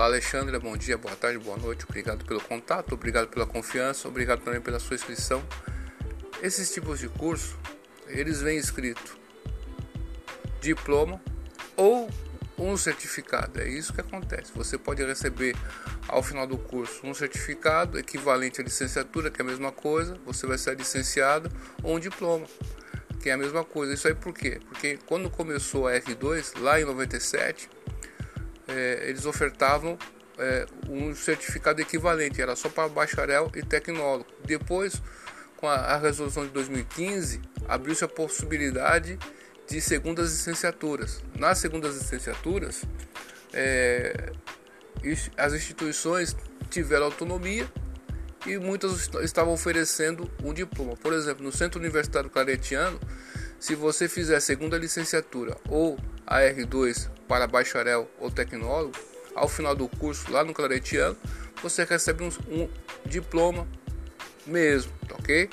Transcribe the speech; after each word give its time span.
Olá 0.00 0.06
Alexandre, 0.06 0.58
bom 0.58 0.74
dia, 0.78 0.96
boa 0.96 1.14
tarde, 1.14 1.38
boa 1.38 1.58
noite, 1.58 1.84
obrigado 1.86 2.24
pelo 2.24 2.40
contato, 2.40 2.94
obrigado 2.94 3.28
pela 3.28 3.46
confiança, 3.46 4.08
obrigado 4.08 4.40
também 4.40 4.58
pela 4.58 4.78
sua 4.78 4.94
inscrição. 4.94 5.44
Esses 6.42 6.72
tipos 6.72 6.98
de 6.98 7.06
curso, 7.06 7.58
eles 8.06 8.40
vêm 8.40 8.56
escrito 8.56 9.18
diploma 10.58 11.20
ou 11.76 12.08
um 12.56 12.78
certificado. 12.78 13.60
É 13.60 13.68
isso 13.68 13.92
que 13.92 14.00
acontece. 14.00 14.50
Você 14.54 14.78
pode 14.78 15.04
receber 15.04 15.54
ao 16.08 16.22
final 16.22 16.46
do 16.46 16.56
curso 16.56 17.06
um 17.06 17.12
certificado 17.12 17.98
equivalente 17.98 18.58
à 18.62 18.64
licenciatura, 18.64 19.30
que 19.30 19.42
é 19.42 19.44
a 19.44 19.48
mesma 19.48 19.70
coisa, 19.70 20.18
você 20.24 20.46
vai 20.46 20.56
ser 20.56 20.78
licenciado, 20.78 21.52
ou 21.82 21.96
um 21.96 22.00
diploma, 22.00 22.46
que 23.22 23.28
é 23.28 23.34
a 23.34 23.36
mesma 23.36 23.64
coisa. 23.64 23.92
Isso 23.92 24.08
aí 24.08 24.14
por 24.14 24.32
quê? 24.32 24.62
Porque 24.66 24.98
quando 25.04 25.28
começou 25.28 25.86
a 25.86 25.92
R2, 25.92 26.58
lá 26.58 26.80
em 26.80 26.86
97, 26.86 27.68
é, 28.70 29.08
eles 29.08 29.26
ofertavam 29.26 29.98
é, 30.38 30.66
um 30.88 31.14
certificado 31.14 31.80
equivalente, 31.80 32.40
era 32.40 32.56
só 32.56 32.68
para 32.68 32.88
bacharel 32.88 33.50
e 33.54 33.62
tecnólogo. 33.62 34.26
Depois, 34.44 35.02
com 35.56 35.68
a, 35.68 35.74
a 35.74 35.96
resolução 35.98 36.44
de 36.46 36.52
2015, 36.52 37.40
abriu-se 37.68 38.04
a 38.04 38.08
possibilidade 38.08 39.18
de 39.68 39.80
segundas 39.80 40.30
licenciaturas. 40.30 41.22
Nas 41.38 41.58
segundas 41.58 41.96
licenciaturas, 41.96 42.84
é, 43.52 44.32
as 45.36 45.52
instituições 45.52 46.36
tiveram 46.70 47.06
autonomia 47.06 47.70
e 48.46 48.56
muitas 48.58 49.10
estavam 49.22 49.52
oferecendo 49.52 50.30
um 50.42 50.54
diploma. 50.54 50.96
Por 50.96 51.12
exemplo, 51.12 51.44
no 51.44 51.52
Centro 51.52 51.78
Universitário 51.78 52.30
Claretiano, 52.30 52.98
se 53.60 53.74
você 53.74 54.08
fizer 54.08 54.40
segunda 54.40 54.78
licenciatura 54.78 55.56
ou 55.68 55.98
a 56.26 56.40
R2 56.40 57.10
para 57.28 57.46
bacharel 57.46 58.10
ou 58.18 58.30
tecnólogo, 58.30 58.94
ao 59.34 59.48
final 59.48 59.76
do 59.76 59.86
curso 59.86 60.32
lá 60.32 60.42
no 60.42 60.54
Claretiano, 60.54 61.16
você 61.62 61.84
recebe 61.84 62.24
um, 62.24 62.30
um 62.48 62.68
diploma 63.04 63.68
mesmo, 64.46 64.90
tá 65.06 65.14
ok? 65.14 65.50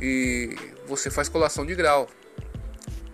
E 0.00 0.56
você 0.86 1.10
faz 1.10 1.28
colação 1.28 1.64
de 1.64 1.74
grau. 1.74 2.08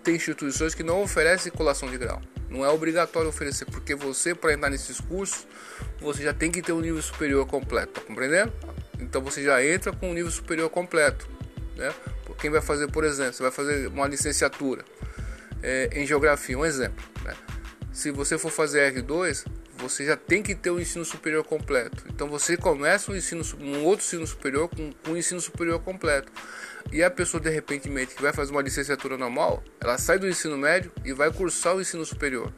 Tem 0.05 0.15
instituições 0.15 0.75
que 0.75 0.83
não 0.83 1.03
oferecem 1.03 1.51
colação 1.53 1.91
de 1.91 1.99
grau. 1.99 2.23
Não 2.49 2.65
é 2.65 2.69
obrigatório 2.69 3.29
oferecer, 3.29 3.65
porque 3.67 3.95
você, 3.95 4.35
para 4.35 4.53
entrar 4.53 4.71
nesses 4.71 5.01
cursos, 5.01 5.47
você 6.01 6.23
já 6.23 6.33
tem 6.33 6.51
que 6.51 6.63
ter 6.63 6.73
um 6.73 6.81
nível 6.81 7.03
superior 7.03 7.47
completo, 7.47 7.93
tá 7.95 8.01
compreendendo? 8.01 8.53
Então 9.01 9.21
você 9.21 9.43
já 9.43 9.65
entra 9.65 9.93
com 9.93 10.11
um 10.11 10.15
nível 10.15 10.31
superior 10.31 10.71
completo, 10.71 11.29
né? 11.77 11.93
Quem 12.43 12.51
vai 12.51 12.61
fazer, 12.61 12.89
por 12.89 13.05
exemplo, 13.05 13.35
você 13.35 13.43
vai 13.45 13.53
fazer 13.53 13.87
uma 13.87 14.09
licenciatura 14.09 14.85
é, 15.63 15.91
em 15.93 16.05
geografia, 16.05 16.59
um 16.59 16.65
exemplo. 16.65 17.05
Né? 17.23 17.37
Se 17.93 18.11
você 18.11 18.37
for 18.37 18.51
fazer 18.51 18.93
R2, 18.93 19.47
você 19.79 20.05
já 20.05 20.17
tem 20.17 20.43
que 20.43 20.53
ter 20.53 20.71
o 20.71 20.75
um 20.75 20.81
ensino 20.81 21.05
superior 21.05 21.45
completo. 21.45 22.05
Então 22.13 22.27
você 22.27 22.57
começa 22.57 23.13
um, 23.13 23.15
ensino, 23.15 23.45
um 23.61 23.85
outro 23.85 24.05
ensino 24.05 24.27
superior 24.27 24.69
com, 24.69 24.91
com 24.93 25.13
um 25.13 25.17
ensino 25.17 25.41
superior 25.41 25.79
completo. 25.79 26.33
E 26.91 27.01
a 27.01 27.09
pessoa 27.09 27.41
de 27.41 27.49
repente 27.49 27.89
que 27.89 28.21
vai 28.23 28.33
fazer 28.33 28.51
uma 28.51 28.61
licenciatura 28.61 29.17
normal, 29.17 29.63
ela 29.81 29.97
sai 29.97 30.19
do 30.19 30.29
ensino 30.29 30.59
médio 30.59 30.91
e 31.05 31.13
vai 31.13 31.33
cursar 31.33 31.77
o 31.77 31.81
ensino 31.81 32.05
superior. 32.05 32.53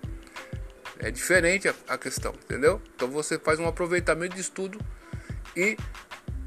É 0.98 1.10
diferente 1.10 1.68
a, 1.68 1.74
a 1.88 1.98
questão, 1.98 2.32
entendeu? 2.32 2.80
Então 2.96 3.10
você 3.10 3.38
faz 3.38 3.60
um 3.60 3.66
aproveitamento 3.68 4.34
de 4.34 4.40
estudo 4.40 4.80
e 5.54 5.76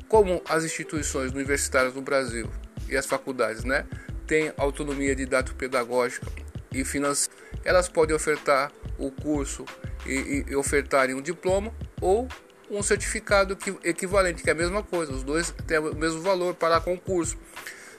como 0.08 0.42
as 0.50 0.64
instituições 0.64 1.32
universitárias 1.32 1.94
no 1.94 2.02
Brasil 2.02 2.50
e 2.90 2.98
as 2.98 3.06
faculdades, 3.06 3.64
né, 3.64 3.86
têm 4.26 4.54
autonomia 4.58 5.16
didático-pedagógica 5.16 6.28
e 6.72 6.84
financeira, 6.84 7.36
elas 7.64 7.88
podem 7.88 8.16
ofertar 8.16 8.72
o 8.98 9.12
curso 9.12 9.66
e, 10.06 10.46
e, 10.48 10.56
ofertarem 10.56 11.16
um 11.16 11.22
diploma 11.22 11.74
ou 12.02 12.28
um 12.70 12.84
certificado 12.84 13.58
equivalente, 13.84 14.44
que 14.44 14.50
é 14.50 14.54
a 14.54 14.56
mesma 14.56 14.84
coisa, 14.84 15.12
os 15.14 15.24
dois 15.24 15.54
têm 15.66 15.80
o 15.80 15.96
mesmo 15.96 16.22
valor 16.22 16.54
para 16.54 16.80
concurso. 16.82 17.38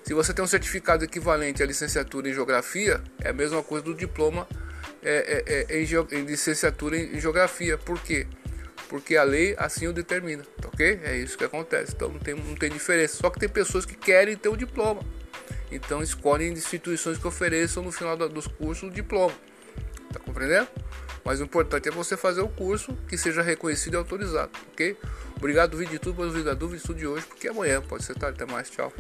Se 0.03 0.15
você 0.15 0.33
tem 0.33 0.45
um 0.45 0.49
certificado 0.49 1.05
equivalente 1.05 1.63
à 1.63 1.67
licenciatura 1.67 2.29
em 2.29 2.35
geografia, 2.35 3.03
é 3.23 3.31
a 3.31 3.33
mesma 3.33 3.63
coisa 3.63 3.85
do 3.85 3.95
diploma 3.95 4.47
é, 5.03 5.45
é, 5.47 5.77
é, 5.77 5.83
em, 5.83 6.19
em, 6.19 6.25
licenciatura 6.25 6.97
em, 6.97 7.21
geografia. 7.21 7.77
Por 7.77 8.01
quê? 8.01 8.27
Porque 8.89 9.17
a 9.17 9.23
lei 9.23 9.55
assim 9.59 9.87
o 9.87 9.93
determina, 9.93 10.45
tá 10.61 10.69
ok? 10.69 11.01
É 11.03 11.17
isso 11.17 11.37
que 11.37 11.45
acontece. 11.45 11.93
Então 11.95 12.09
não 12.09 12.19
tem, 12.19 12.35
não 12.35 12.55
tem 12.55 12.71
diferença. 12.71 13.17
Só 13.17 13.31
que 13.31 13.39
tem 13.39 13.49
pessoas 13.49 13.85
que 13.85 13.95
querem 13.95 14.37
ter 14.37 14.49
o 14.49 14.57
diploma. 14.57 15.03
Então 15.71 16.03
escolhem 16.03 16.53
instituições 16.53 17.19
que 17.19 17.27
ofereçam 17.27 17.83
no 17.83 17.93
final 17.93 18.17
dos 18.17 18.47
cursos 18.47 18.89
o 18.89 18.93
diploma. 18.93 19.35
Tá 20.13 20.19
compreendendo? 20.19 20.69
Mas 21.25 21.41
o 21.41 21.45
importante 21.45 21.89
é 21.89 21.93
você 21.93 22.17
fazer 22.17 22.41
o 22.41 22.49
curso 22.49 22.97
que 23.07 23.19
seja 23.19 23.43
reconhecido 23.43 23.95
e 23.95 23.97
autorizado, 23.97 24.51
ok? 24.73 24.97
Obrigado, 25.37 25.77
vídeo 25.77 25.93
de 25.93 25.99
tudo, 25.99 26.23
mas 26.23 26.33
vídeo 26.33 26.47
da 26.47 26.55
dúvida, 26.55 26.79
estude 26.79 27.07
hoje, 27.07 27.27
porque 27.27 27.49
amanhã 27.49 27.83
pode 27.83 28.05
ser 28.05 28.15
tarde. 28.15 28.43
Até 28.43 28.51
mais, 28.51 28.71
tchau. 28.71 28.91